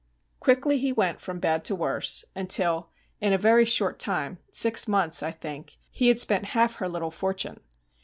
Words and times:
Quickly 0.39 0.79
he 0.79 0.91
went 0.91 1.21
from 1.21 1.39
bad 1.39 1.63
to 1.65 1.75
worse, 1.75 2.25
until 2.33 2.89
in 3.19 3.33
a 3.33 3.37
very 3.37 3.65
short 3.65 3.99
time, 3.99 4.39
six 4.51 4.87
months, 4.87 5.21
I 5.21 5.29
think, 5.29 5.77
he 5.91 6.07
had 6.07 6.17
spent 6.19 6.45
half 6.55 6.77
her 6.77 6.89
little 6.89 7.11
fortune. 7.11 7.59